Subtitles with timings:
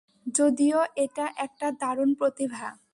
[0.27, 2.67] যদিও এটা একটা দারুণ প্রতিভা।